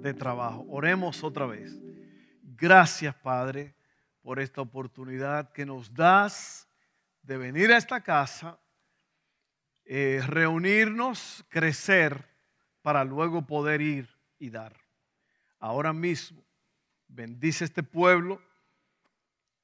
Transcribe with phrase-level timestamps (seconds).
[0.00, 0.64] de trabajo.
[0.68, 1.78] Oremos otra vez.
[2.42, 3.74] Gracias, Padre,
[4.22, 6.68] por esta oportunidad que nos das
[7.22, 8.58] de venir a esta casa,
[9.84, 12.28] eh, reunirnos, crecer,
[12.82, 14.08] para luego poder ir
[14.38, 14.74] y dar.
[15.58, 16.42] Ahora mismo,
[17.08, 18.40] bendice este pueblo,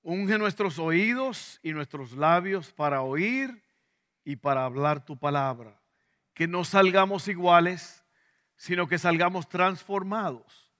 [0.03, 3.63] unge nuestros oídos y nuestros labios para oír
[4.25, 5.81] y para hablar tu palabra.
[6.35, 8.05] Que no salgamos iguales,
[8.57, 10.73] sino que salgamos transformados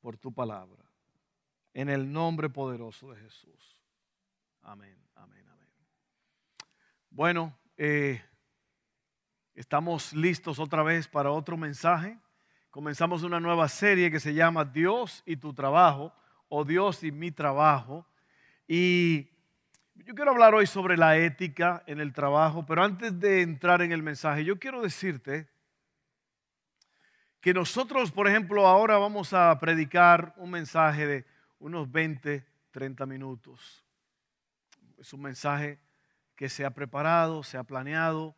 [0.00, 0.84] por tu palabra.
[1.74, 3.80] En el nombre poderoso de Jesús.
[4.62, 5.68] Amén, amén, amén.
[7.10, 8.22] Bueno, eh,
[9.54, 12.18] estamos listos otra vez para otro mensaje.
[12.70, 16.12] Comenzamos una nueva serie que se llama Dios y tu trabajo
[16.48, 18.06] o Dios y mi trabajo.
[18.66, 19.30] Y
[19.94, 23.92] yo quiero hablar hoy sobre la ética en el trabajo, pero antes de entrar en
[23.92, 25.48] el mensaje, yo quiero decirte
[27.40, 31.26] que nosotros, por ejemplo, ahora vamos a predicar un mensaje de
[31.58, 33.84] unos 20, 30 minutos.
[34.98, 35.78] Es un mensaje
[36.34, 38.36] que se ha preparado, se ha planeado,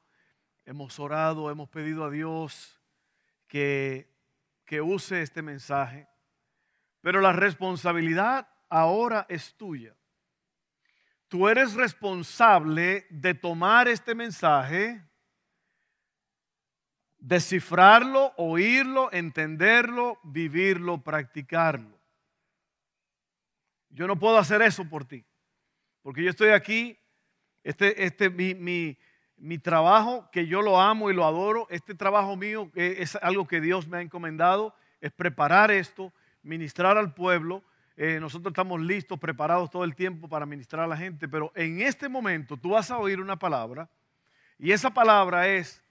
[0.65, 2.81] hemos orado, hemos pedido a Dios
[3.47, 4.11] que,
[4.65, 6.07] que use este mensaje,
[7.01, 9.95] pero la responsabilidad ahora es tuya.
[11.29, 15.03] Tú eres responsable de tomar este mensaje
[17.21, 21.99] descifrarlo, oírlo, entenderlo, vivirlo, practicarlo.
[23.91, 25.25] Yo no puedo hacer eso por ti,
[26.03, 26.99] porque yo estoy aquí,
[27.63, 28.97] este, este, mi,
[29.37, 33.61] mi trabajo, que yo lo amo y lo adoro, este trabajo mío es algo que
[33.61, 37.65] Dios me ha encomendado, es preparar esto, ministrar al pueblo.
[37.97, 41.83] Eh, nosotros estamos listos, preparados todo el tiempo para ministrar a la gente, pero en
[41.83, 43.91] este momento tú vas a oír una palabra
[44.59, 45.83] y esa palabra es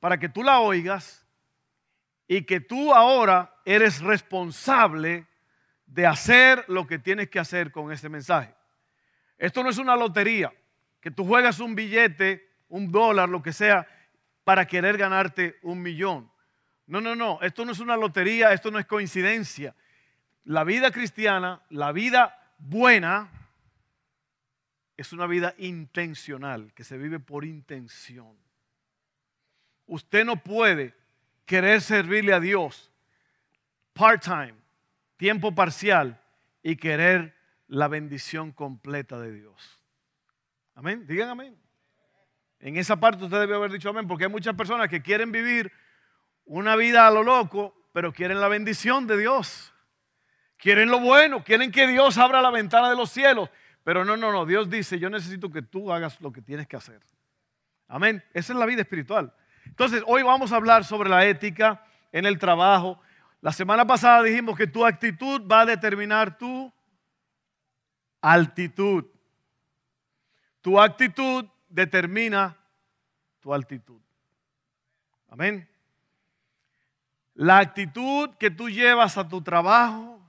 [0.00, 1.26] para que tú la oigas
[2.26, 5.26] y que tú ahora eres responsable
[5.86, 8.54] de hacer lo que tienes que hacer con ese mensaje.
[9.38, 10.52] Esto no es una lotería,
[11.00, 13.86] que tú juegas un billete, un dólar, lo que sea,
[14.44, 16.30] para querer ganarte un millón.
[16.86, 19.74] No, no, no, esto no es una lotería, esto no es coincidencia.
[20.44, 23.30] La vida cristiana, la vida buena,
[24.96, 28.36] es una vida intencional, que se vive por intención.
[29.88, 30.94] Usted no puede
[31.44, 32.92] querer servirle a Dios
[33.94, 34.54] part-time,
[35.16, 36.20] tiempo parcial,
[36.62, 37.34] y querer
[37.66, 39.82] la bendición completa de Dios.
[40.74, 41.06] Amén.
[41.06, 41.56] Digan amén.
[42.60, 45.72] En esa parte usted debe haber dicho amén, porque hay muchas personas que quieren vivir
[46.44, 49.72] una vida a lo loco, pero quieren la bendición de Dios.
[50.56, 53.48] Quieren lo bueno, quieren que Dios abra la ventana de los cielos.
[53.84, 54.44] Pero no, no, no.
[54.44, 57.00] Dios dice, yo necesito que tú hagas lo que tienes que hacer.
[57.86, 58.22] Amén.
[58.34, 59.32] Esa es la vida espiritual.
[59.68, 63.00] Entonces, hoy vamos a hablar sobre la ética en el trabajo.
[63.40, 66.72] La semana pasada dijimos que tu actitud va a determinar tu
[68.20, 69.04] altitud.
[70.60, 72.56] Tu actitud determina
[73.40, 74.00] tu altitud.
[75.28, 75.68] Amén.
[77.34, 80.20] La actitud que tú llevas a tu trabajo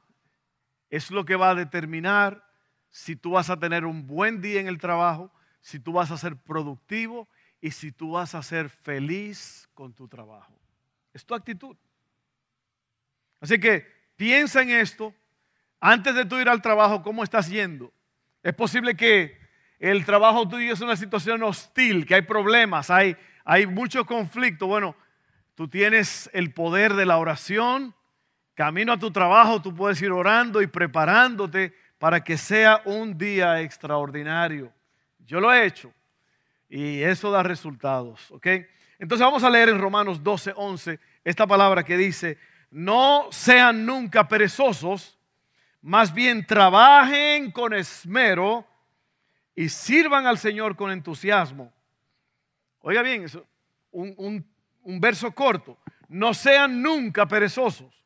[0.90, 2.46] es lo que va a determinar
[2.92, 6.18] si tú vas a tener un buen día en el trabajo, si tú vas a
[6.18, 7.28] ser productivo
[7.62, 10.54] y si tú vas a ser feliz con tu trabajo.
[11.14, 11.76] Es tu actitud.
[13.42, 15.14] Así que piensa en esto.
[15.80, 17.92] Antes de tú ir al trabajo, ¿cómo estás yendo?
[18.44, 19.38] Es posible que
[19.80, 23.16] el trabajo tuyo es una situación hostil, que hay problemas, hay,
[23.46, 24.68] hay mucho conflicto.
[24.68, 24.96] Bueno,
[25.56, 27.96] tú tienes el poder de la oración.
[28.56, 33.62] Camino a tu trabajo, tú puedes ir orando y preparándote para que sea un día
[33.62, 34.74] extraordinario.
[35.20, 35.94] Yo lo he hecho.
[36.70, 38.48] Y eso da resultados, ¿ok?
[39.00, 42.38] Entonces vamos a leer en Romanos 12, 11 esta palabra que dice,
[42.70, 45.18] no sean nunca perezosos,
[45.82, 48.68] más bien trabajen con esmero
[49.56, 51.74] y sirvan al Señor con entusiasmo.
[52.82, 53.46] Oiga bien, eso,
[53.92, 54.46] un,
[54.84, 55.78] un verso corto.
[56.08, 58.04] No sean nunca perezosos,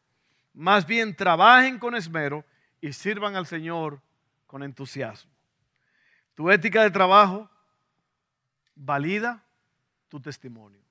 [0.54, 2.46] más bien trabajen con esmero
[2.80, 4.02] y sirvan al Señor
[4.46, 5.32] con entusiasmo.
[6.36, 7.50] Tu ética de trabajo
[8.76, 9.44] valida
[10.10, 10.82] tu testimonio.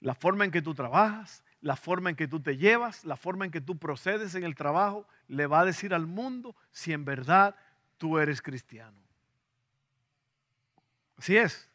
[0.00, 3.44] La forma en que tú trabajas, la forma en que tú te llevas, la forma
[3.44, 7.04] en que tú procedes en el trabajo, le va a decir al mundo si en
[7.04, 7.54] verdad
[7.98, 8.98] tú eres cristiano.
[11.18, 11.68] Así es.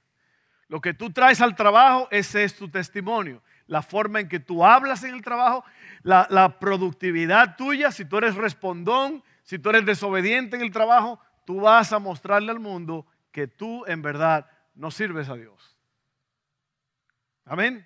[0.67, 3.43] Lo que tú traes al trabajo, ese es tu testimonio.
[3.67, 5.63] La forma en que tú hablas en el trabajo,
[6.01, 11.19] la, la productividad tuya, si tú eres respondón, si tú eres desobediente en el trabajo,
[11.45, 15.75] tú vas a mostrarle al mundo que tú en verdad no sirves a Dios.
[17.45, 17.85] Amén.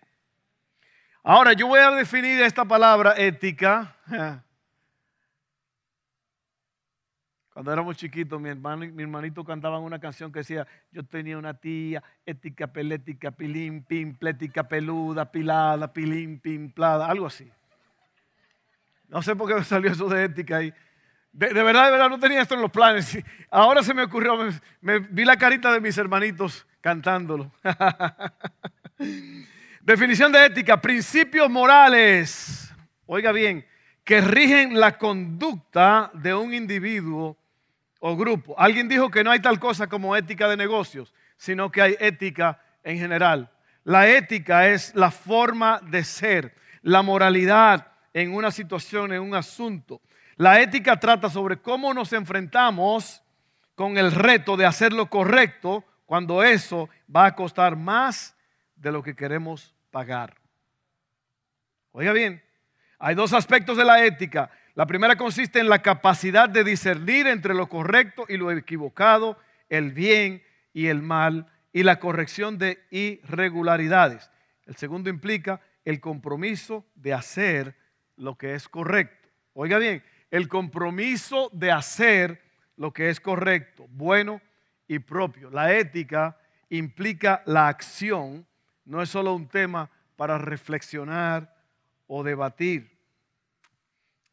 [1.23, 3.95] Ahora yo voy a definir esta palabra ética.
[7.53, 11.53] Cuando éramos chiquitos, mi, hermano, mi hermanito cantaban una canción que decía, yo tenía una
[11.53, 17.51] tía, ética, pelética, pilín, pim, plética, peluda, pilada, pilín, pimplada, algo así.
[19.09, 20.73] No sé por qué me salió eso de ética ahí.
[21.33, 23.19] De, verdad, de verdad, no tenía esto en los planes.
[23.51, 24.37] Ahora se me ocurrió,
[24.79, 27.51] me, vi la carita de mis hermanitos cantándolo.
[29.81, 32.73] Definición de ética, principios morales,
[33.05, 33.65] oiga bien,
[34.03, 37.37] que rigen la conducta de un individuo
[37.99, 38.55] o grupo.
[38.57, 42.61] Alguien dijo que no hay tal cosa como ética de negocios, sino que hay ética
[42.83, 43.51] en general.
[43.83, 50.01] La ética es la forma de ser, la moralidad en una situación, en un asunto.
[50.35, 53.23] La ética trata sobre cómo nos enfrentamos
[53.75, 58.35] con el reto de hacer lo correcto cuando eso va a costar más
[58.75, 60.33] de lo que queremos pagar.
[61.91, 62.41] Oiga bien,
[62.97, 64.49] hay dos aspectos de la ética.
[64.73, 69.37] La primera consiste en la capacidad de discernir entre lo correcto y lo equivocado,
[69.69, 70.41] el bien
[70.73, 74.31] y el mal, y la corrección de irregularidades.
[74.65, 77.75] El segundo implica el compromiso de hacer
[78.15, 79.29] lo que es correcto.
[79.53, 82.41] Oiga bien, el compromiso de hacer
[82.77, 84.41] lo que es correcto, bueno
[84.89, 85.49] y propio.
[85.49, 86.35] La ética
[86.69, 88.45] implica la acción,
[88.83, 91.55] no es solo un tema para reflexionar
[92.07, 92.91] o debatir.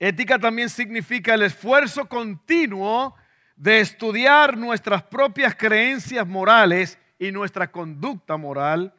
[0.01, 3.15] Ética también significa el esfuerzo continuo
[3.55, 8.95] de estudiar nuestras propias creencias morales y nuestra conducta moral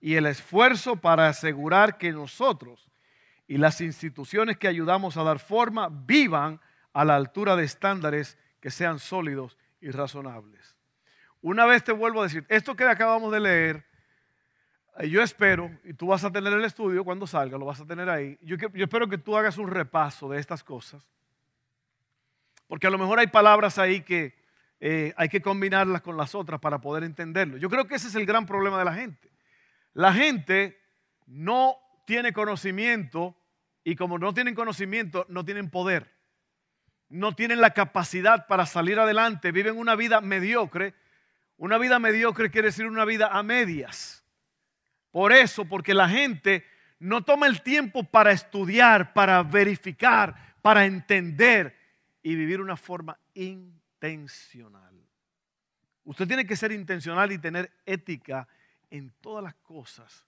[0.00, 2.90] y el esfuerzo para asegurar que nosotros
[3.46, 6.58] y las instituciones que ayudamos a dar forma vivan
[6.94, 10.71] a la altura de estándares que sean sólidos y razonables.
[11.42, 13.84] Una vez te vuelvo a decir, esto que acabamos de leer,
[14.98, 17.86] eh, yo espero, y tú vas a tener el estudio cuando salga, lo vas a
[17.86, 21.06] tener ahí, yo, espero que tú hagas un repaso de estas cosas,
[22.68, 24.40] porque a lo mejor hay palabras ahí que
[24.80, 27.56] eh, hay que combinarlas con las otras para poder entenderlo.
[27.56, 29.30] Yo creo que ese es el gran problema de la gente.
[29.94, 30.80] La gente
[31.26, 33.36] no tiene conocimiento
[33.84, 36.10] y como no tienen conocimiento, no tienen poder.
[37.08, 39.52] No tienen la capacidad para salir adelante.
[39.52, 40.94] Viven una vida mediocre.
[41.62, 44.24] Una vida mediocre quiere decir una vida a medias.
[45.12, 46.66] Por eso, porque la gente
[46.98, 51.72] no toma el tiempo para estudiar, para verificar, para entender
[52.20, 55.06] y vivir una forma intencional.
[56.02, 58.48] Usted tiene que ser intencional y tener ética
[58.90, 60.26] en todas las cosas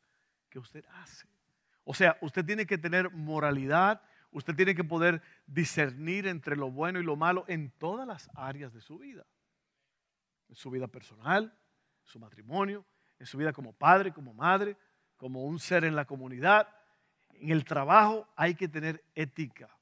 [0.49, 1.27] que usted hace.
[1.83, 4.01] O sea, usted tiene que tener moralidad,
[4.31, 8.73] usted tiene que poder discernir entre lo bueno y lo malo en todas las áreas
[8.73, 9.27] de su vida.
[10.55, 11.53] En su vida personal,
[12.01, 12.87] en su matrimonio,
[13.19, 14.77] en su vida como padre, como madre,
[15.17, 16.69] como un ser en la comunidad.
[17.31, 19.77] En el trabajo hay que tener ética.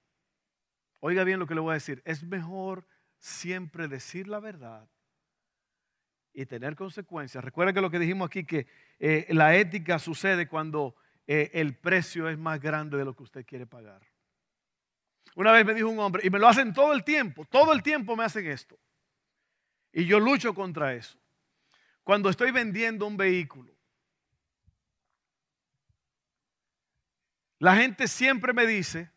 [1.01, 2.01] Oiga bien lo que le voy a decir.
[2.07, 2.87] Es mejor
[3.19, 4.89] siempre decir la verdad
[6.33, 7.45] y tener consecuencias.
[7.45, 8.67] Recuerda que lo que dijimos aquí, que
[8.99, 13.45] eh, la ética sucede cuando eh, el precio es más grande de lo que usted
[13.45, 14.01] quiere pagar.
[15.35, 17.83] Una vez me dijo un hombre, y me lo hacen todo el tiempo, todo el
[17.83, 18.79] tiempo me hacen esto.
[19.93, 21.19] Y yo lucho contra eso.
[22.03, 23.73] Cuando estoy vendiendo un vehículo,
[27.59, 29.11] la gente siempre me dice,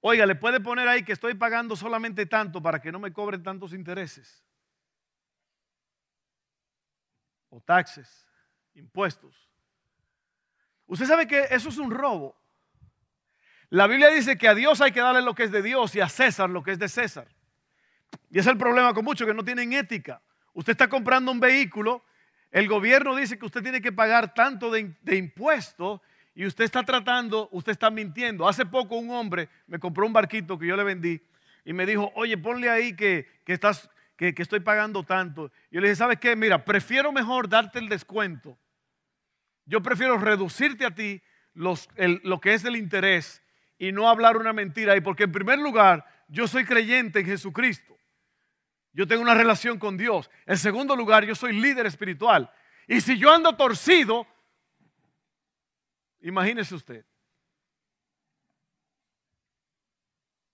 [0.00, 3.42] oiga, le puede poner ahí que estoy pagando solamente tanto para que no me cobren
[3.42, 4.44] tantos intereses.
[7.48, 8.28] O taxes,
[8.74, 9.48] impuestos.
[10.86, 12.36] Usted sabe que eso es un robo.
[13.70, 16.00] La Biblia dice que a Dios hay que darle lo que es de Dios y
[16.00, 17.28] a César lo que es de César.
[18.30, 20.20] Y es el problema con muchos que no tienen ética.
[20.52, 22.04] Usted está comprando un vehículo,
[22.50, 26.00] el gobierno dice que usted tiene que pagar tanto de, impuestos
[26.34, 28.48] y usted está tratando, usted está mintiendo.
[28.48, 31.20] Hace poco un hombre me compró un barquito que yo le vendí
[31.64, 35.50] y me dijo, oye, ponle ahí que, estás, que, que estoy pagando tanto.
[35.70, 36.34] Y yo le dije, ¿sabes qué?
[36.36, 38.58] Mira, prefiero mejor darte el descuento
[39.68, 41.22] yo prefiero reducirte a ti
[41.52, 43.42] lo que es el interés
[43.78, 44.96] y no hablar una mentira.
[44.96, 47.97] Y porque en primer lugar, yo soy creyente en Jesucristo.
[48.92, 50.30] Yo tengo una relación con Dios.
[50.46, 52.50] En segundo lugar, yo soy líder espiritual.
[52.86, 54.26] Y si yo ando torcido,
[56.20, 57.04] imagínese usted.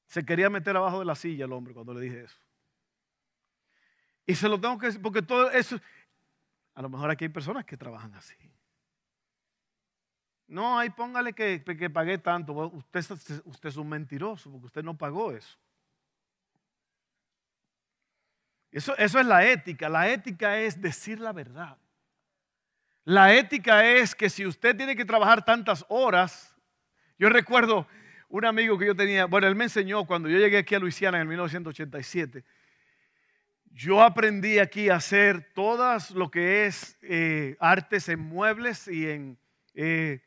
[0.06, 2.38] Se quería meter abajo de la silla el hombre cuando le dije eso.
[4.26, 5.78] Y se lo tengo que decir, porque todo eso,
[6.74, 8.34] a lo mejor aquí hay personas que trabajan así.
[10.46, 12.52] No, ahí póngale que, que pagué tanto.
[12.52, 13.10] Usted,
[13.44, 15.58] usted es un mentiroso porque usted no pagó eso.
[18.74, 19.88] Eso, eso es la ética.
[19.88, 21.78] La ética es decir la verdad.
[23.04, 26.56] La ética es que si usted tiene que trabajar tantas horas,
[27.16, 27.86] yo recuerdo
[28.28, 31.20] un amigo que yo tenía, bueno, él me enseñó cuando yo llegué aquí a Luisiana
[31.20, 32.42] en 1987,
[33.70, 39.38] yo aprendí aquí a hacer todas lo que es eh, artes en muebles y en
[39.74, 40.20] eh,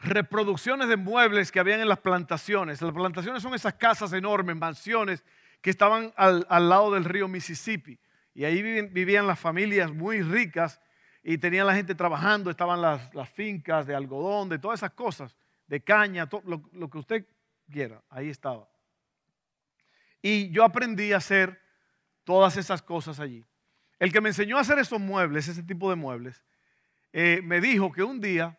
[0.00, 2.82] reproducciones de muebles que habían en las plantaciones.
[2.82, 5.24] Las plantaciones son esas casas enormes, mansiones
[5.60, 7.98] que estaban al, lado del río Mississippi.
[8.34, 10.80] Y ahí vivían las familias muy ricas
[11.22, 15.36] y tenían la gente trabajando, estaban las, fincas de algodón, de todas esas cosas,
[15.66, 17.26] de caña, lo, lo que usted
[17.70, 18.68] quiera, ahí estaba.
[20.22, 21.60] Y yo aprendí a hacer
[22.24, 23.44] todas esas cosas allí.
[23.98, 26.44] El que me enseñó a hacer esos muebles, ese tipo de muebles,
[27.12, 28.58] eh, me dijo que un día,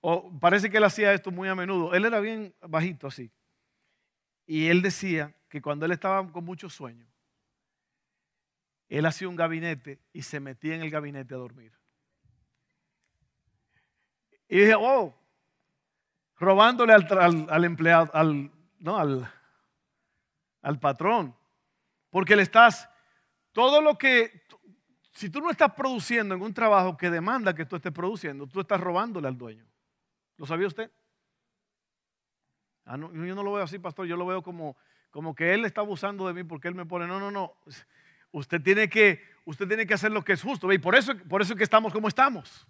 [0.00, 3.30] o parece que él hacía esto muy a menudo, él era bien bajito así,
[4.44, 7.06] y él decía que cuando él estaba con mucho sueño,
[8.88, 11.72] él hacía un gabinete y se metía en el gabinete a dormir.
[14.48, 15.14] Y dije, oh,
[16.38, 19.30] robándole al, empleado, al, no, al,
[20.62, 21.34] al patrón,
[22.10, 22.88] porque le estás
[23.52, 24.46] todo lo que,
[25.12, 28.60] si tú no estás produciendo en un trabajo que demanda que tú estés produciendo, tú
[28.60, 29.66] estás robándole al dueño.
[30.36, 30.90] ¿Lo sabía usted?
[32.84, 34.76] Ah, yo no lo veo así, pastor, yo lo veo como,
[35.10, 37.54] como que él está abusando de mí porque él me pone, no, no, no,
[38.32, 40.72] usted tiene que, usted tiene que hacer lo que es justo.
[40.72, 42.66] Y por eso, por eso es que estamos como estamos.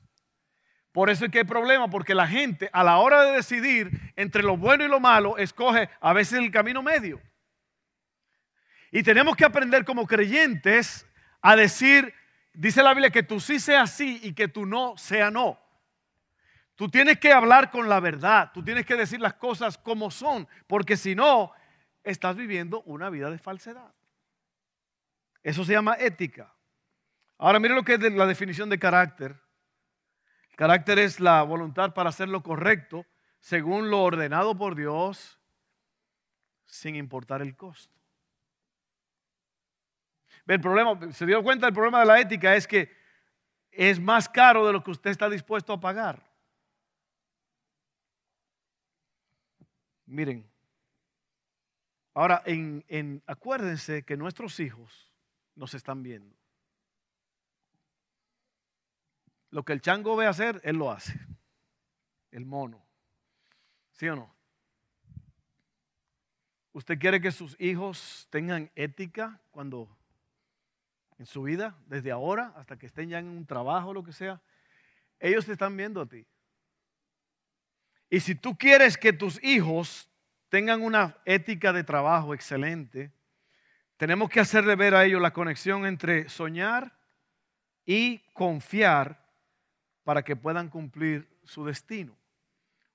[0.92, 4.42] Por eso es que hay problema, porque la gente a la hora de decidir entre
[4.42, 7.20] lo bueno y lo malo, escoge a veces el camino medio.
[8.90, 11.06] Y tenemos que aprender como creyentes
[11.42, 12.14] a decir,
[12.54, 15.60] dice la Biblia, que tú sí sea sí y que tú no sea no.
[16.76, 20.48] Tú tienes que hablar con la verdad, tú tienes que decir las cosas como son,
[20.66, 21.52] porque si no,
[22.06, 23.92] estás viviendo una vida de falsedad.
[25.42, 26.54] Eso se llama ética.
[27.36, 29.36] Ahora mire lo que es la definición de carácter.
[30.56, 33.04] carácter es la voluntad para hacer lo correcto
[33.40, 35.38] según lo ordenado por Dios,
[36.64, 37.94] sin importar el costo.
[40.46, 42.90] El problema, se dio cuenta del problema de la ética es que
[43.70, 46.22] es más caro de lo que usted está dispuesto a pagar.
[50.06, 50.48] Miren,
[52.16, 55.12] ahora en, acuérdense que nuestros hijos
[55.54, 56.34] nos están viendo.
[59.50, 61.14] Lo que el chango ve hacer, él lo hace.
[62.30, 62.82] El mono.
[63.92, 64.34] ¿Sí o no?
[66.72, 69.94] ¿Usted quiere que sus hijos tengan ética cuando
[71.18, 74.40] en su vida, desde ahora hasta que estén ya en un trabajo lo que sea,
[75.20, 76.26] ellos te están viendo a ti.
[78.08, 80.08] Y si tú quieres que tus hijos
[80.48, 83.12] tengan una ética de trabajo excelente,
[83.96, 86.92] tenemos que hacerle ver a ellos la conexión entre soñar
[87.84, 89.24] y confiar
[90.04, 92.16] para que puedan cumplir su destino.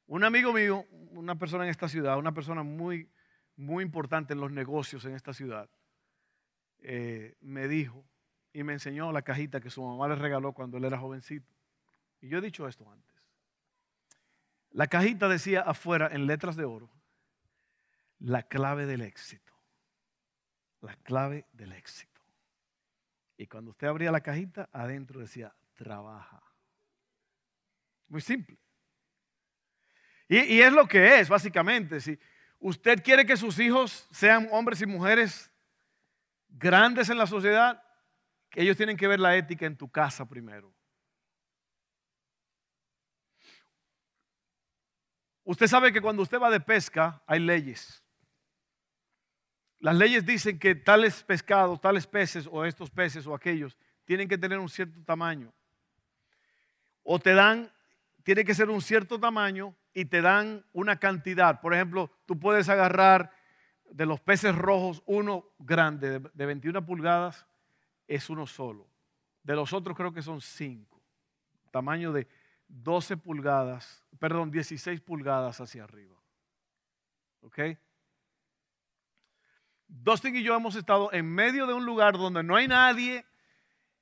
[0.08, 3.10] Un amigo mío, una persona en esta ciudad, una persona muy,
[3.56, 5.70] muy importante en los negocios en esta ciudad,
[6.80, 8.04] eh, me dijo
[8.54, 11.50] y me enseñó la cajita que su mamá le regaló cuando él era jovencito.
[12.22, 13.12] Y yo he dicho esto antes.
[14.72, 16.90] La cajita decía afuera en letras de oro,
[18.22, 19.54] la clave del éxito.
[20.82, 22.22] La clave del éxito.
[23.38, 26.42] Y cuando usted abría la cajita, adentro decía, trabaja.
[28.08, 28.58] Muy simple.
[30.28, 32.00] Y, es lo que es, básicamente.
[32.00, 32.18] Si
[32.60, 35.52] usted quiere que sus hijos sean hombres y mujeres
[36.48, 37.84] grandes en la sociedad,
[38.54, 40.74] ellos tienen que ver la ética en tu casa primero.
[45.44, 48.01] Usted sabe que cuando usted va de pesca hay leyes.
[49.82, 54.38] Las leyes dicen que tales pescados, tales peces o estos peces o aquellos tienen que
[54.38, 55.52] tener un cierto tamaño.
[57.04, 57.72] O te dan,
[58.24, 61.60] tiene que ser un cierto tamaño y te dan una cantidad.
[61.62, 63.32] Por ejemplo, tú puedes agarrar
[63.90, 67.48] de los peces rojos uno grande de 21 pulgadas
[68.08, 68.88] es uno solo.
[69.42, 71.02] De los otros creo que son cinco.
[71.72, 72.28] Tamaño de
[72.68, 76.16] 12 pulgadas, perdón, 16 pulgadas hacia arriba.
[77.42, 77.60] ¿Ok?
[79.92, 83.26] Dustin y yo hemos estado en medio de un lugar donde no hay nadie,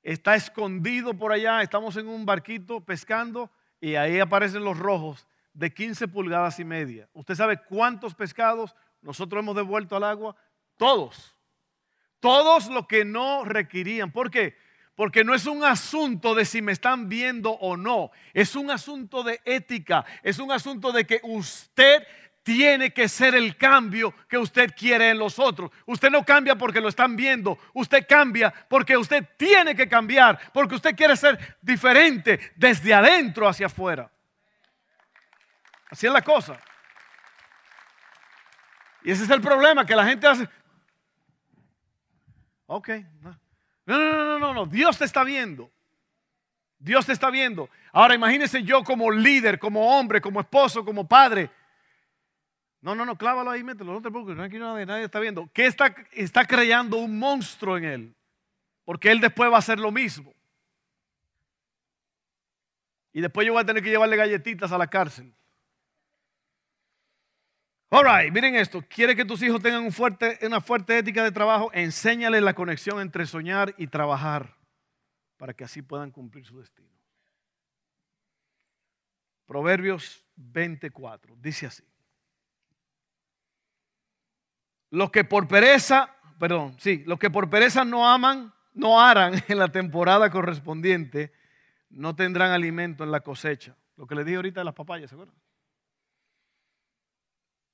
[0.02, 5.74] está escondido por allá, estamos en un barquito pescando y ahí aparecen los rojos de
[5.74, 7.08] 15 pulgadas y media.
[7.12, 8.74] ¿Usted sabe cuántos pescados?
[9.02, 10.36] nosotros hemos devuelto al agua
[10.76, 11.36] todos.
[12.20, 14.12] Todos los que no requerían.
[14.12, 14.56] ¿Por qué?
[14.94, 18.10] Porque no es un asunto de si me están viendo o no.
[18.34, 20.04] Es un asunto de ética.
[20.22, 22.06] Es un asunto de que usted
[22.42, 25.70] tiene que ser el cambio que usted quiere en los otros.
[25.86, 27.58] Usted no cambia porque lo están viendo.
[27.74, 30.38] Usted cambia porque usted tiene que cambiar.
[30.52, 34.10] Porque usted quiere ser diferente desde adentro hacia afuera.
[35.90, 36.58] Así es la cosa.
[39.02, 40.48] Y ese es el problema, que la gente hace,
[42.72, 42.88] Ok.
[43.20, 45.72] No, no, no, no, no, Dios te está viendo.
[46.78, 47.68] Dios te está viendo.
[47.92, 51.50] Ahora imagínese yo como líder, como hombre, como esposo, como padre.
[52.82, 55.50] No, no, no, clávalo ahí, mételo, no te preocupes, no nadie, nadie está viendo.
[55.52, 58.14] ¿Qué está, está creando un monstruo en él?
[58.84, 60.32] Porque él después va a hacer lo mismo.
[63.12, 65.34] Y después yo voy a tener que llevarle galletitas a la cárcel.
[67.90, 68.82] All right, miren esto.
[68.88, 71.70] ¿Quiere que tus hijos tengan una fuerte ética de trabajo?
[71.74, 74.56] Enséñales la conexión entre soñar y trabajar
[75.36, 76.88] para que así puedan cumplir su destino.
[79.44, 81.89] Proverbios 24 dice así.
[84.90, 89.58] Los que por pereza, perdón, sí, los que por pereza no aman, no harán en
[89.58, 91.32] la temporada correspondiente,
[91.90, 93.76] no tendrán alimento en la cosecha.
[93.96, 95.36] Lo que les dije ahorita de las papayas, ¿se acuerdan?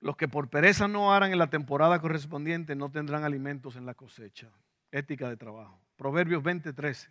[0.01, 3.95] Los que por pereza no harán en la temporada correspondiente no tendrán alimentos en la
[3.95, 4.51] cosecha.
[4.91, 5.81] Ética de trabajo.
[5.97, 7.11] Proverbios 20:13.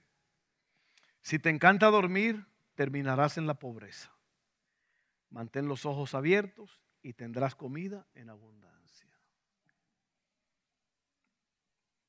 [1.22, 2.46] Si te encanta dormir,
[2.76, 4.12] terminarás en la pobreza.
[5.30, 8.75] Mantén los ojos abiertos y tendrás comida en abundancia.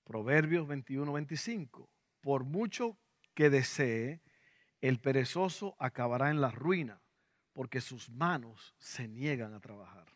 [0.07, 1.89] Proverbios 21:25.
[2.21, 2.97] Por mucho
[3.35, 4.23] que desee,
[4.81, 7.01] el perezoso acabará en la ruina,
[7.53, 10.07] porque sus manos se niegan a trabajar.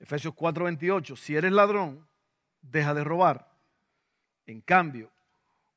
[0.00, 2.08] Efesios 4:28, si eres ladrón,
[2.60, 3.56] deja de robar.
[4.46, 5.12] En cambio,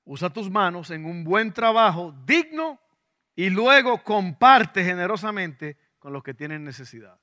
[0.06, 2.80] usa tus manos en un buen trabajo digno
[3.36, 7.20] y luego comparte generosamente con los que tienen necesidad.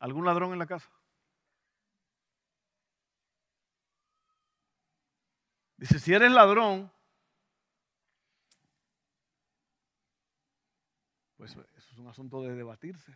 [0.00, 0.90] ¿Algún ladrón en la casa?
[5.84, 6.90] Dice, si eres ladrón,
[11.36, 13.14] pues eso es un asunto de debatirse.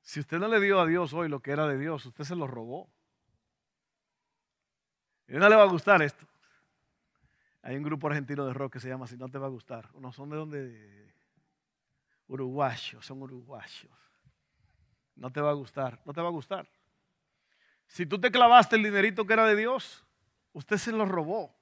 [0.00, 2.34] Si usted no le dio a Dios hoy lo que era de Dios, usted se
[2.34, 2.90] lo robó.
[5.28, 6.26] Y no le va a gustar esto.
[7.60, 9.94] Hay un grupo argentino de rock que se llama Si no te va a gustar.
[9.96, 11.14] No son de donde
[12.28, 13.92] uruguayos, son uruguayos.
[15.14, 16.66] No te va a gustar, no te va a gustar.
[17.86, 20.06] Si tú te clavaste el dinerito que era de Dios,
[20.52, 21.54] usted se lo robó.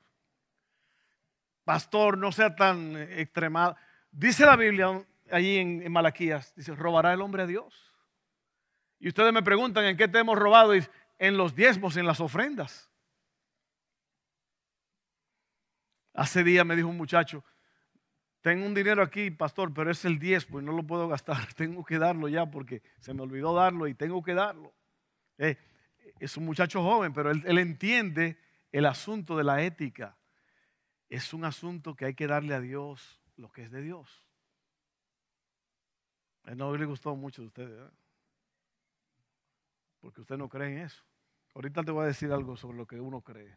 [1.64, 3.76] Pastor, no sea tan extremado.
[4.10, 7.92] Dice la Biblia allí en, Malaquías, dice, ¿robará el hombre a Dios?
[8.98, 12.90] Y ustedes me preguntan en qué te hemos robado en los diezmos, en las ofrendas.
[16.12, 17.44] Hace días me dijo un muchacho,
[18.40, 21.52] tengo un dinero aquí, pastor, pero es el diezmo y no lo puedo gastar.
[21.54, 24.74] Tengo que darlo ya porque se me olvidó darlo y tengo que darlo.
[25.38, 25.56] Eh,
[26.18, 28.38] es un muchacho joven, pero él, entiende
[28.72, 30.16] el asunto de la ética.
[31.08, 34.24] Es un asunto que hay que darle a Dios lo que es de Dios.
[36.44, 37.90] A no le gustó mucho de ustedes
[40.00, 41.02] porque usted no cree en eso.
[41.54, 43.54] Ahorita te voy a decir algo sobre lo que uno cree.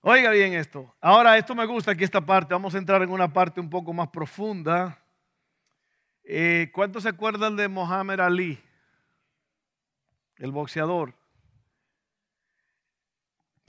[0.00, 0.94] Oiga bien esto.
[1.00, 2.54] Ahora, esto me gusta aquí esta parte.
[2.54, 4.98] Vamos a entrar en una parte un poco más profunda.
[6.22, 8.62] Eh, ¿Cuántos se acuerdan de Mohamed Ali?
[10.36, 11.14] El boxeador.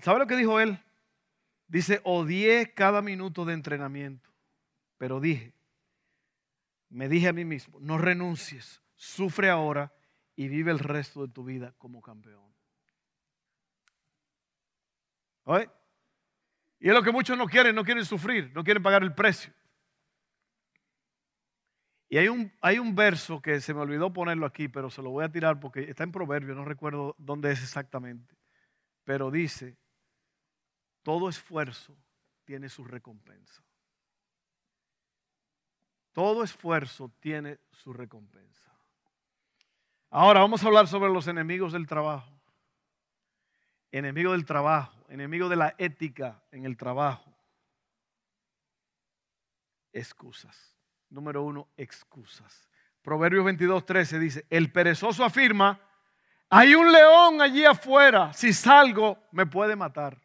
[0.02, 0.80] ¿Sabe lo que dijo él?
[1.68, 4.30] Dice, odié cada minuto de entrenamiento,
[4.98, 5.54] pero dije,
[6.90, 9.94] me dije a mí mismo, no renuncies, sufre ahora
[10.36, 12.52] y vive el resto de tu vida como campeón.
[15.44, 15.70] ¿Oye?
[16.80, 19.54] Y es lo que muchos no quieren, no quieren sufrir, no quieren pagar el precio.
[22.08, 25.12] Y hay un, hay un verso que se me olvidó ponerlo aquí, pero se lo
[25.12, 28.36] voy a tirar porque está en Proverbio, no recuerdo dónde es exactamente.
[29.04, 29.78] Pero dice,
[31.04, 31.96] todo esfuerzo
[32.46, 33.64] tiene su recompensa.
[36.12, 38.74] Todo esfuerzo tiene su recompensa.
[40.10, 42.32] Ahora vamos a hablar sobre los enemigos del trabajo.
[43.92, 47.34] Enemigo del trabajo, enemigo de la ética en el trabajo.
[49.94, 50.76] Excusas.
[51.10, 52.68] Número uno, excusas.
[53.02, 55.80] Proverbios 22, 13 dice, el perezoso afirma,
[56.50, 60.20] hay un león allí afuera, si salgo me puede matar.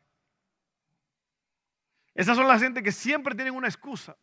[2.14, 4.16] Esas son las gente que siempre tienen una excusa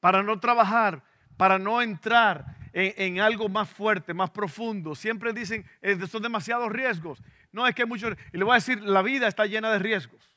[0.00, 1.04] para no trabajar,
[1.36, 4.94] para no entrar en, algo más fuerte, más profundo.
[4.94, 7.22] Siempre dicen, eh, son demasiados riesgos.
[7.52, 10.36] No es que muchos, y le voy a decir, la vida está llena de riesgos.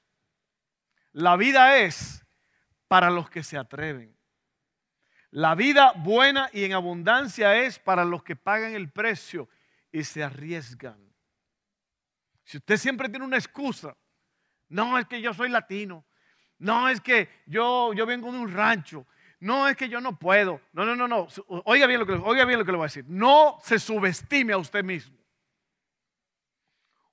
[1.12, 2.25] La vida es
[2.88, 4.15] para los que se atreven.
[5.32, 9.49] La vida buena y en abundancia es para los que pagan el precio
[9.91, 11.13] y se arriesgan.
[12.43, 13.95] Si usted siempre tiene una excusa,
[14.69, 16.05] no es que yo soy latino,
[16.59, 19.05] no es que yo, yo vengo de un rancho,
[19.39, 21.27] no es que yo no puedo, no, no, no, no,
[21.65, 24.53] oiga bien, lo que, oiga bien lo que le voy a decir, no se subestime
[24.53, 25.17] a usted mismo.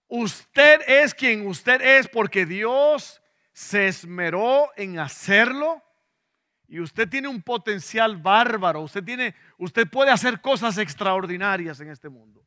[0.08, 3.20] Usted es quien usted es porque Dios
[3.52, 5.82] se esmeró en hacerlo
[6.68, 12.08] y usted tiene un potencial bárbaro, usted tiene usted puede hacer cosas extraordinarias en este
[12.08, 12.45] mundo.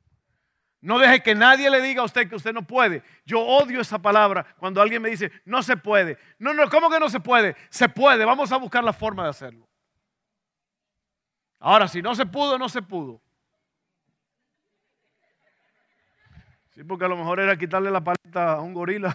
[0.82, 3.04] No deje que nadie le diga a usted que usted no puede.
[3.26, 6.18] Yo odio esa palabra cuando alguien me dice, no se puede.
[6.38, 7.56] No, no, ¿cómo que no se puede?
[7.70, 9.68] Se puede, vamos a buscar la forma de hacerlo.
[11.60, 13.22] Ahora, si no se pudo, no se pudo.
[16.70, 19.14] Sí, porque a lo mejor era quitarle la paleta a un gorila.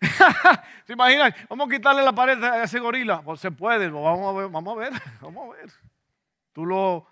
[0.86, 1.34] ¿Se imaginan?
[1.48, 3.22] Vamos a quitarle la paleta a ese gorila.
[3.22, 5.72] Pues se puede, vamos a ver, vamos a ver.
[6.52, 7.08] Tú lo,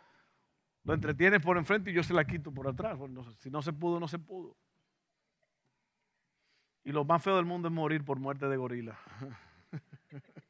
[0.84, 2.98] lo entretienes por enfrente y yo se la quito por atrás.
[3.38, 4.56] si no se pudo, no se pudo.
[6.84, 8.98] Y lo más feo del mundo es morir por muerte de gorila.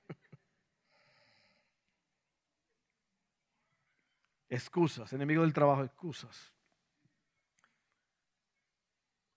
[4.48, 6.54] excusas, enemigo del trabajo, excusas.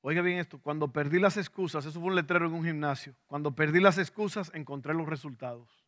[0.02, 3.56] Oiga bien esto, cuando perdí las excusas, eso fue un letrero en un gimnasio, cuando
[3.56, 5.83] perdí las excusas encontré los resultados.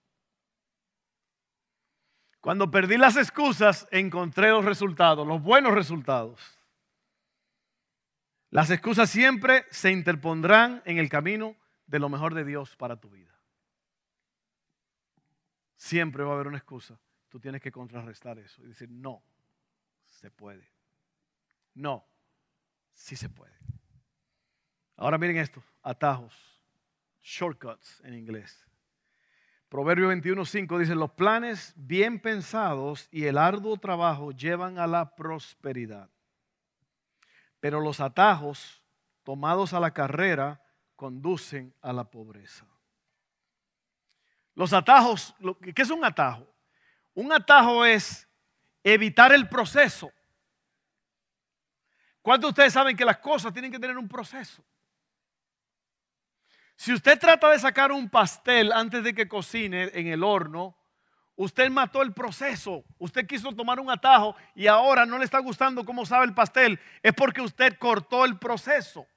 [2.45, 6.39] Cuando perdí las excusas encontré los resultados, los buenos resultados.
[8.51, 11.55] Las excusas siempre se interpondrán en el camino
[11.87, 13.35] de lo mejor de Dios para tu vida.
[15.75, 16.99] Siempre va a haber una excusa.
[17.29, 19.23] Tú tienes que contrarrestar eso y decir, no,
[20.03, 20.69] se puede.
[21.73, 22.05] No,
[22.93, 23.57] sí se puede.
[24.97, 26.61] Ahora miren esto, atajos,
[27.23, 28.67] shortcuts en inglés.
[29.75, 36.09] Proverbio 21.5 dice, los planes bien pensados y el arduo trabajo llevan a la prosperidad,
[37.59, 38.81] pero los atajos
[39.25, 40.61] tomados a la carrera
[40.95, 42.65] conducen a la pobreza.
[44.53, 45.35] Los atajos,
[45.75, 46.47] ¿qué es un atajo?
[47.13, 48.29] Un atajo es
[48.81, 50.09] evitar el proceso.
[52.21, 54.63] ¿Cuántos de ustedes saben que las cosas tienen que tener un proceso?
[56.75, 60.75] Si usted trata de sacar un pastel antes de que cocine en el horno,
[61.35, 62.83] usted mató el proceso.
[62.97, 66.79] Usted quiso tomar un atajo y ahora no le está gustando cómo sabe el pastel.
[67.01, 69.07] Es porque usted cortó el proceso.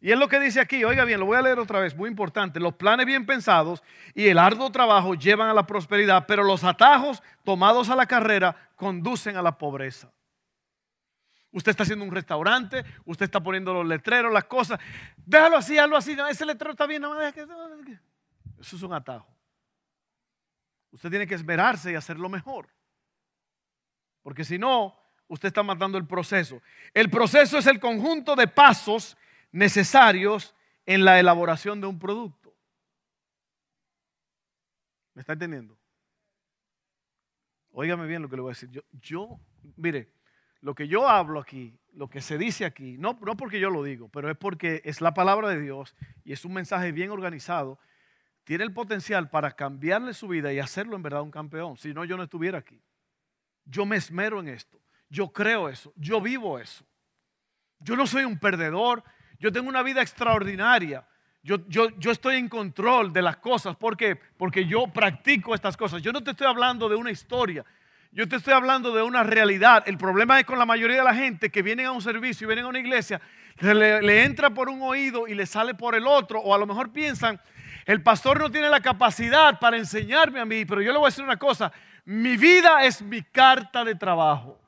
[0.00, 2.10] Y es lo que dice aquí, oiga bien, lo voy a leer otra vez, muy
[2.10, 2.58] importante.
[2.58, 3.84] Los planes bien pensados
[4.14, 8.56] y el arduo trabajo llevan a la prosperidad, pero los atajos tomados a la carrera
[8.74, 10.10] conducen a la pobreza.
[11.52, 14.80] Usted está haciendo un restaurante, usted está poniendo los letreros, las cosas.
[15.16, 16.16] Déjalo así, hazlo así.
[16.30, 17.04] ese letrero está bien.
[18.58, 19.28] Eso es un atajo.
[20.90, 22.68] Usted tiene que esmerarse y hacerlo mejor.
[24.22, 24.96] Porque si no,
[25.28, 26.62] usted está matando el proceso.
[26.94, 29.16] El proceso es el conjunto de pasos
[29.50, 30.54] necesarios
[30.86, 32.54] en la elaboración de un producto.
[35.14, 35.78] ¿Me está entendiendo?
[37.72, 38.70] Óigame bien lo que le voy a decir.
[38.70, 39.40] Yo, yo
[39.76, 40.10] mire,
[40.62, 43.82] lo que yo hablo aquí, lo que se dice aquí, no, no porque yo lo
[43.82, 45.94] digo, pero es porque es la palabra de Dios
[46.24, 47.78] y es un mensaje bien organizado,
[48.44, 51.76] tiene el potencial para cambiarle su vida y hacerlo en verdad un campeón.
[51.76, 52.80] Si no, yo no estuviera aquí.
[53.64, 54.80] Yo me esmero en esto.
[55.08, 55.92] Yo creo eso.
[55.96, 56.84] Yo vivo eso.
[57.78, 59.04] Yo no soy un perdedor.
[59.38, 61.06] Yo tengo una vida extraordinaria.
[61.44, 63.76] Yo, yo, yo, estoy en control de las cosas.
[63.76, 64.16] ¿Por qué?
[64.36, 66.02] Porque yo practico estas cosas.
[66.02, 67.64] Yo no te estoy hablando de una historia.
[68.14, 69.84] Yo te estoy hablando de una realidad.
[69.86, 72.48] El problema es con la mayoría de la gente que vienen a un servicio y
[72.48, 73.22] vienen a una iglesia,
[73.58, 76.38] le, entra por un oído y le sale por el otro.
[76.38, 77.40] O a lo mejor piensan,
[77.86, 81.08] el pastor no tiene la capacidad para enseñarme a mí, pero yo le voy a
[81.08, 81.72] decir una cosa,
[82.04, 84.60] mi vida es mi carta de trabajo.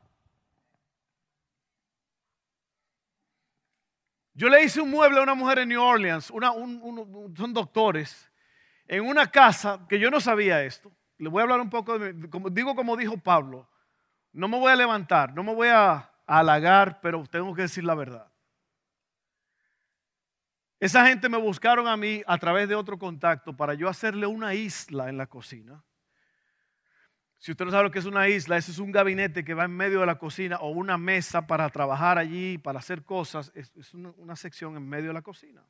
[4.32, 8.30] Yo le hice un mueble a una mujer en New Orleans, son doctores,
[8.88, 10.90] en una casa que yo no sabía esto
[11.24, 13.68] le voy a hablar un poco, de, como, digo como dijo Pablo,
[14.32, 17.94] no me voy a levantar, no me voy a, halagar, pero tengo que decir la
[17.94, 18.30] verdad.
[20.80, 24.54] Esa gente me buscaron a mí a través de otro contacto para yo hacerle una
[24.54, 25.82] isla en la cocina.
[27.38, 29.64] Si usted no sabe lo que es una isla, ese es un gabinete que va
[29.64, 33.52] en medio de la cocina o una mesa para trabajar allí, para hacer cosas.
[33.54, 35.62] Es, una, una, sección en medio de la cocina.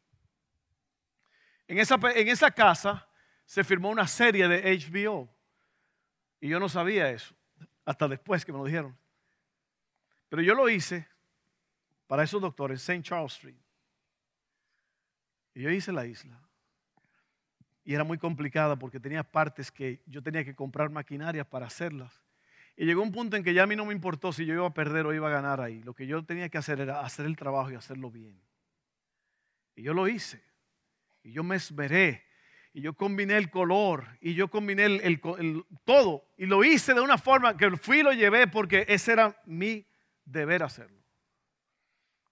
[1.67, 3.09] En esa, en esa casa
[3.45, 5.34] se firmó una serie de HBO.
[6.45, 7.35] Y yo no sabía eso.
[7.87, 8.95] hasta después que me lo dijeron.
[10.29, 11.09] Pero yo lo hice
[12.07, 13.03] para esos doctores, St.
[13.03, 13.57] Charles Street.
[15.55, 16.39] Y yo hice la isla.
[17.83, 22.13] Y era muy complicada porque tenía partes que yo tenía que comprar maquinaria para hacerlas.
[22.77, 24.67] Y llegó un punto en que ya a mí no me importó si yo iba
[24.67, 25.83] a perder o iba a ganar ahí.
[25.83, 28.39] Lo que yo tenía que hacer era hacer el trabajo y hacerlo bien.
[29.77, 30.45] Y yo lo hice.
[31.23, 32.23] Y yo me esmeré.
[32.75, 34.19] Y yo combiné el color.
[34.21, 35.21] Y yo combiné el,
[35.85, 36.29] todo.
[36.37, 39.87] Y lo hice de una forma que fui y lo llevé porque ese era mi
[40.25, 41.01] deber hacerlo.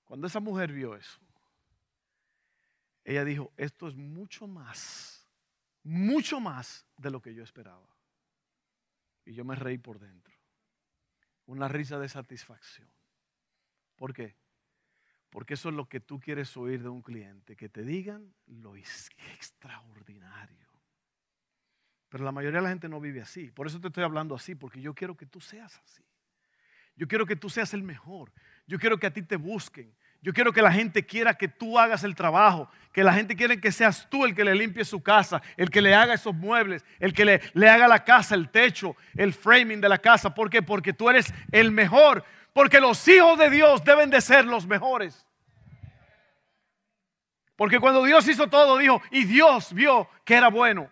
[0.05, 1.21] Cuando esa mujer vio eso,
[3.05, 5.29] ella dijo, esto es mucho más,
[5.85, 7.89] mucho más de lo que yo esperaba.
[9.25, 10.35] Y yo me reí por dentro.
[11.47, 12.91] Una risa de satisfacción.
[13.95, 14.37] ¿Por qué?
[15.33, 18.77] Porque eso es lo que tú quieres oír de un cliente, que te digan lo
[18.77, 20.69] extraordinario.
[22.11, 23.51] Pero la mayoría de la gente no vive así.
[23.51, 26.05] Por eso te estoy hablando así, porque yo quiero que tú seas así.
[26.97, 28.31] Yo quiero que tú seas el mejor.
[28.67, 29.97] Yo quiero que a ti te busquen.
[30.21, 33.57] Yo quiero que la gente quiera que tú hagas el trabajo, que la gente quiera
[33.57, 36.85] que seas tú el que le limpie su casa, el que le haga esos muebles,
[37.01, 40.35] el que le, le, haga la casa, el techo, el framing de la casa.
[40.35, 40.61] ¿Por qué?
[40.61, 45.27] Porque tú eres el mejor, porque los hijos de Dios deben de ser los mejores.
[47.57, 50.91] Porque cuando Dios hizo todo, dijo, y Dios vio que era bueno.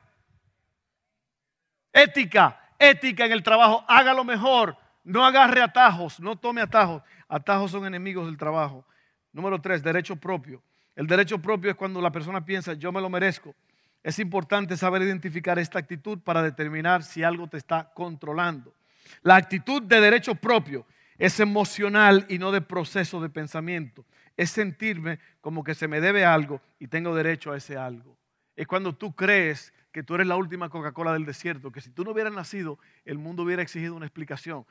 [1.92, 7.03] Ética, ética en el trabajo, hágalo mejor, no agarre atajos, no tome atajos.
[7.29, 8.85] Atajos son enemigos del trabajo.
[9.33, 10.62] Número tres, derecho propio.
[10.94, 13.55] El derecho propio es cuando la persona piensa, yo me lo merezco.
[14.03, 18.75] Es importante saber identificar esta actitud para determinar si algo te está controlando.
[19.23, 20.87] La actitud de derecho propio
[21.21, 24.07] es emocional y no de proceso de pensamiento.
[24.39, 28.17] Es sentirme como que se me debe algo y tengo derecho a ese algo.
[28.57, 32.05] Es cuando tú crees que tú eres la última Coca-Cola del desierto, que si tú
[32.05, 34.65] no hubieras nacido, el mundo hubiera exigido una explicación.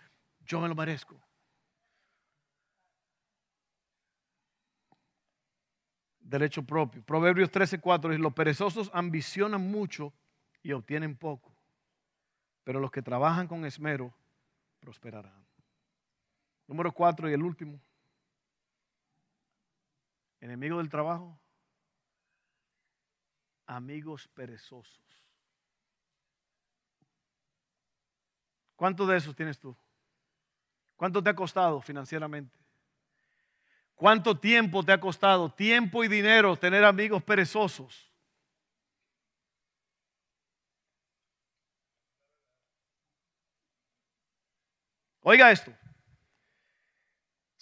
[0.44, 1.22] Yo me lo merezco.
[6.20, 7.02] derecho propio.
[7.04, 10.14] Proverbios 13:4 dice, los perezosos ambicionan mucho
[10.62, 11.52] y obtienen poco,
[12.64, 14.14] pero los que trabajan con esmero
[14.80, 15.49] prosperarán.
[16.70, 17.82] Número 4 y el último.
[20.40, 21.42] Enemigo del trabajo.
[23.66, 25.04] Amigos perezosos.
[28.76, 29.76] ¿Cuántos de esos tienes tú?
[30.96, 32.56] ¿Cuánto te ha costado financieramente?
[33.96, 35.52] ¿Cuánto tiempo te ha costado?
[35.52, 38.14] Tiempo y dinero tener amigos perezosos.
[45.22, 45.74] Oiga esto.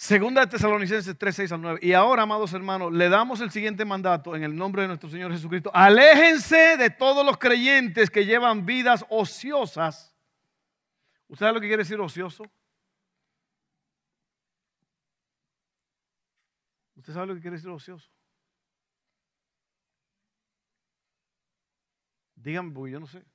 [0.08, 1.80] Segunda de Tesalonicenses 3, 6 al 9.
[1.84, 5.34] Y ahora, amados hermanos, le damos el siguiente mandato en el nombre de nuestro Señor
[5.34, 5.70] Jesucristo.
[5.74, 10.16] Aléjense de todos los creyentes que llevan vidas ociosas.
[11.28, 12.46] ¿Usted sabe lo que quiere decir ocioso?
[16.96, 18.10] ¿Usted sabe lo que quiere decir ocioso?
[22.34, 23.26] Díganme, porque yo no sé.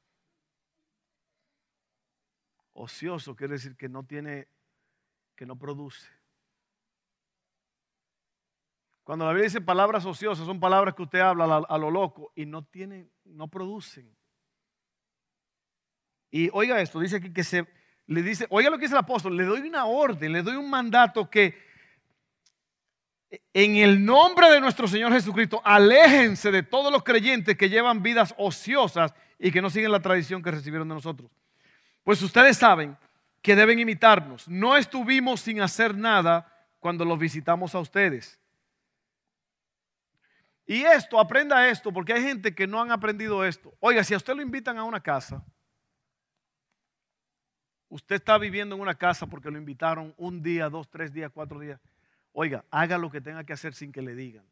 [2.72, 4.48] Ocioso quiere decir que no tiene,
[5.36, 6.21] que no produce.
[9.04, 12.46] Cuando la Biblia dice palabras ociosas, son palabras que usted habla a, lo loco y
[12.46, 14.14] no tienen, no producen.
[16.30, 17.66] Y oiga esto, dice aquí que se
[18.06, 20.70] le dice, oiga lo que dice el apóstol, le doy una orden, le doy un
[20.70, 21.56] mandato que
[23.52, 28.34] en el nombre de nuestro Señor Jesucristo, aléjense de todos los creyentes que llevan vidas
[28.36, 31.30] ociosas y que no siguen la tradición que recibieron de nosotros.
[32.04, 32.96] Pues ustedes saben
[33.40, 34.46] que deben imitarnos.
[34.48, 36.46] No estuvimos sin hacer nada
[36.78, 38.41] cuando los visitamos a ustedes.
[40.66, 43.74] Y esto, aprenda esto, porque hay gente que no han aprendido esto.
[43.80, 45.44] Oiga, si a usted lo invitan a una casa,
[47.88, 51.58] usted está viviendo en una casa porque lo invitaron un día, dos, tres días, cuatro
[51.58, 51.80] días.
[52.32, 54.46] Oiga, haga lo que tenga que hacer sin que le digan.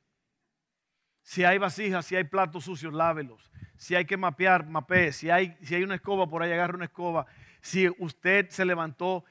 [1.23, 3.51] Si hay vasijas, si hay platos sucios, lávelos.
[3.77, 5.12] Si hay que mapear, mapee.
[5.12, 7.27] Si hay, si hay una escoba por ahí, agarre una escoba.
[7.61, 9.25] Si usted se levantó,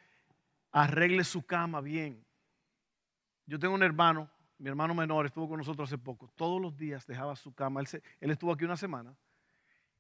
[0.72, 2.26] arregle su cama bien.
[3.46, 6.28] Yo tengo un hermano, mi hermano menor, estuvo con nosotros hace poco.
[6.36, 7.82] Todos los días dejaba su cama.
[8.20, 9.16] Él, estuvo aquí una semana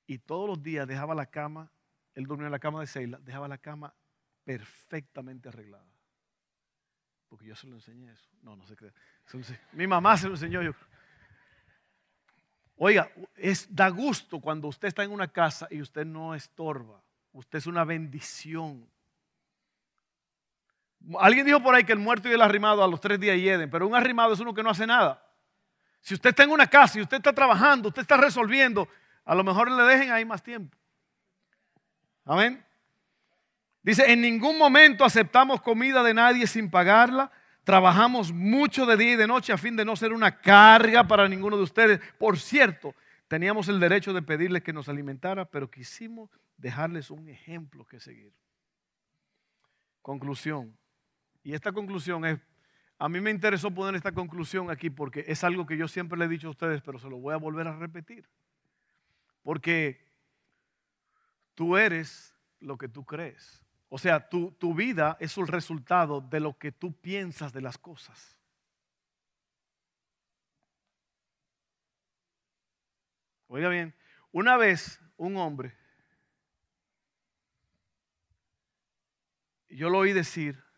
[0.05, 1.71] y todos los días dejaba la cama.
[2.13, 3.93] Él dormía en la cama de Seila, dejaba la cama
[4.43, 5.87] perfectamente arreglada.
[7.29, 8.29] Porque yo se lo enseñé eso.
[8.41, 8.91] No, no se cree.
[9.71, 10.73] Mi mamá se lo enseñó yo.
[12.75, 17.01] Oiga, es, da gusto cuando usted está en una casa y usted no estorba.
[17.31, 18.89] Usted es una bendición.
[21.19, 23.69] Alguien dijo por ahí que el muerto y el arrimado a los tres días hieden,
[23.69, 25.23] pero un arrimado es uno que no hace nada.
[26.01, 28.87] Si usted está en una casa y usted está trabajando, usted está resolviendo,
[29.25, 30.77] a lo mejor le dejen ahí más tiempo.
[32.25, 32.63] Amén.
[33.81, 37.31] Dice, en ningún momento aceptamos comida de nadie sin pagarla.
[37.63, 41.27] Trabajamos mucho de día y de noche a fin de no ser una carga para
[41.27, 41.99] ninguno de ustedes.
[42.17, 42.95] Por cierto,
[43.27, 48.33] teníamos el derecho de pedirles que nos alimentara, pero quisimos dejarles un ejemplo que seguir.
[50.01, 50.78] Conclusión.
[51.49, 52.39] Y esta conclusión es,
[52.99, 56.25] a mí me interesó poner esta conclusión aquí porque es algo que yo siempre le
[56.25, 58.29] he dicho a ustedes, pero se lo voy a volver a repetir.
[59.41, 59.99] Porque
[61.55, 63.65] tú eres lo que tú crees.
[63.87, 67.79] O sea, tu, tu vida es el resultado de lo que tú piensas de las
[67.79, 68.37] cosas.
[73.47, 73.95] Oiga bien,
[74.31, 75.75] una vez un hombre,
[79.67, 80.68] yo lo oí decir,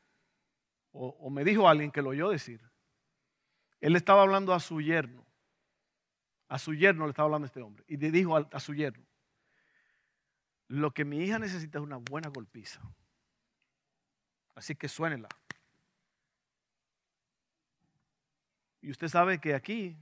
[0.93, 2.61] o, me dijo alguien que lo oyó decir,
[3.79, 5.25] él estaba hablando a su yerno,
[6.47, 9.05] a su yerno le estaba hablando a este hombre, y le dijo a, su yerno,
[10.67, 12.81] lo que mi hija necesita es una buena golpiza.
[14.55, 15.29] Así que suénela.
[18.81, 19.97] Y usted sabe que aquí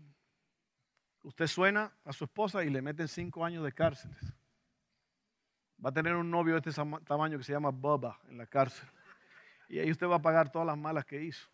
[1.24, 4.12] usted suena a su esposa y le meten cinco años de cárcel.
[5.84, 8.90] Va a tener un novio de este tamaño que se llama Bubba en la cárcel.
[9.70, 11.48] Y ahí usted va a pagar todas las malas que hizo.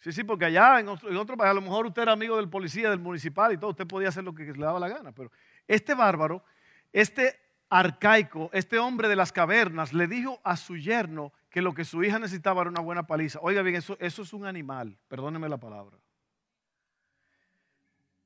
[0.00, 2.90] Sí, sí, porque allá en otro, país, a lo mejor usted era amigo del policía,
[2.90, 5.12] del municipal y todo, usted podía hacer lo que le daba la gana.
[5.12, 5.30] Pero
[5.68, 6.42] este bárbaro,
[6.92, 7.38] este
[7.68, 12.02] arcaico, este hombre de las cavernas, le dijo a su yerno que lo que su
[12.02, 13.38] hija necesitaba era una buena paliza.
[13.42, 15.96] Oiga bien, eso, eso es un animal, perdóneme la palabra.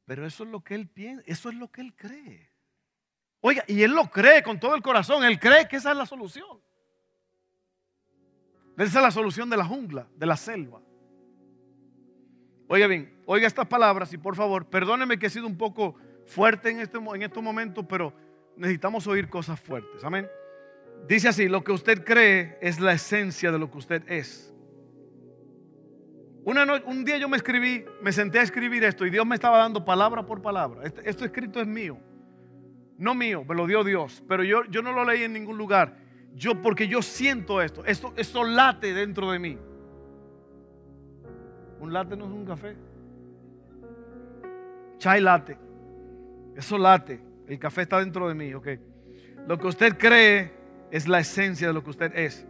[0.07, 2.51] Pero eso es lo que él piensa, eso es lo que él cree.
[3.41, 6.07] Oiga, y él lo cree con todo el corazón, él cree que esa es la
[6.07, 6.66] solución.
[8.77, 10.81] Esa es la solución de la jungla, de la selva.
[12.69, 15.95] Oiga bien, oiga estas palabras y por favor, perdóneme que he sido un poco
[16.27, 18.13] fuerte en, este, en estos momentos, pero
[18.57, 20.03] necesitamos oír cosas fuertes.
[20.05, 20.29] Amén.
[21.09, 24.53] Dice así, lo que usted cree es la esencia de lo que usted es.
[26.45, 29.85] un día yo me escribí, me senté a escribir esto y Dios me estaba dando
[29.85, 30.83] palabra por palabra.
[30.85, 31.99] Este, esto escrito es mío.
[32.99, 36.06] No mío, me lo dio Dios, pero yo, yo no lo leí en ningún lugar.
[36.37, 39.59] Yo porque yo siento esto, esto, esto late dentro de mí.
[41.81, 42.77] Un late no es un café.
[44.99, 45.57] Chai late.
[46.55, 47.23] Eso late.
[47.47, 48.69] El café está dentro de mí, ok.
[49.49, 50.53] Lo que usted cree
[50.91, 52.47] es la esencia de lo que usted es.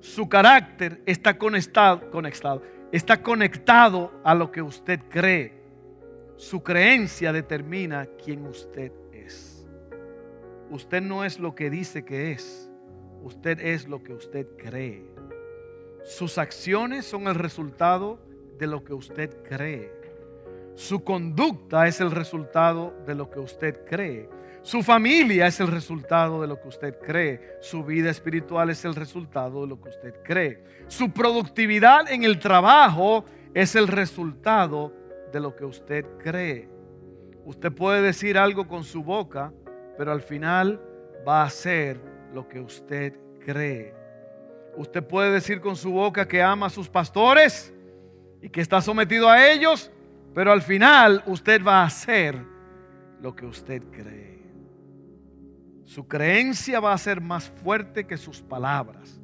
[0.00, 5.64] Su carácter está conectado, conectado, está conectado a lo que usted cree.
[6.36, 9.66] Su creencia determina quién usted es.
[10.68, 12.70] Usted no es lo que dice que es.
[13.24, 15.02] Usted es lo que usted cree.
[16.04, 18.18] Sus acciones son el resultado
[18.58, 19.90] de lo que usted cree.
[20.74, 24.28] Su conducta es el resultado de lo que usted cree.
[24.60, 27.56] Su familia es el resultado de lo que usted cree.
[27.62, 30.62] Su vida espiritual es el resultado de lo que usted cree.
[30.86, 34.92] Su productividad en el trabajo es el resultado
[35.32, 36.68] de lo que usted cree.
[37.46, 39.50] Usted puede decir algo con su boca,
[39.96, 40.78] pero al final
[41.26, 43.94] va a hacer lo que usted cree.
[44.76, 47.72] Usted puede decir con su boca que ama a sus pastores
[48.42, 49.90] y que está sometido a ellos,
[50.34, 52.36] pero al final usted va a hacer
[53.20, 54.42] lo que usted cree.
[55.84, 59.20] Su creencia va a ser más fuerte que sus palabras,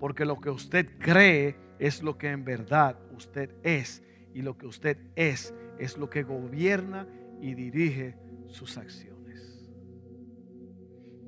[0.00, 4.66] porque lo que usted cree es lo que en verdad usted es, y lo que
[4.66, 7.06] usted es es lo que gobierna
[7.40, 8.16] y dirige
[8.48, 9.15] sus acciones.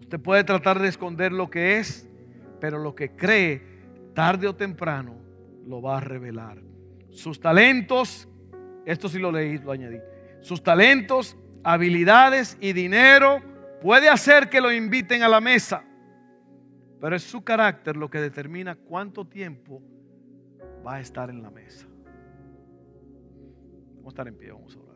[0.09, 2.09] Usted puede tratar de esconder lo que es,
[2.61, 3.62] pero lo que cree,
[4.14, 5.14] tarde o temprano,
[5.66, 6.59] lo va a revelar.
[7.11, 8.29] Sus talentos
[8.88, 10.01] esto sí lo leí, lo añadí.
[10.40, 13.42] Sus talentos, habilidades y dinero
[13.83, 15.85] puede hacer que lo inviten a la mesa.
[16.99, 19.83] Pero es su carácter lo que determina cuánto tiempo
[20.87, 21.87] va a estar en la mesa.
[23.97, 24.88] Vamos a estar en pie, vamos a orar.